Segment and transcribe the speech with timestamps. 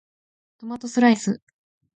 [0.57, 1.39] トマトスライス